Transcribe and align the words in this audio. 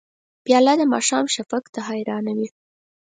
پیاله 0.45 0.73
د 0.77 0.81
ماښام 0.93 1.25
شفق 1.35 1.63
ته 1.73 1.79
حیرانه 1.89 2.31
وي. 2.37 2.47